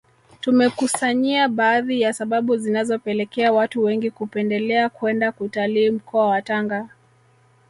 [0.41, 6.89] Tumekukusanyia baadhi ya sababu zinazopelekea watu wengi kupendelea kwenda kutalii mkoa wa Tanga